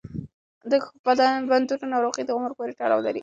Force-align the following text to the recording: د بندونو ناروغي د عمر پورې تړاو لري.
د 0.71 0.73
بندونو 1.49 1.85
ناروغي 1.93 2.23
د 2.25 2.29
عمر 2.37 2.51
پورې 2.57 2.73
تړاو 2.79 3.05
لري. 3.07 3.19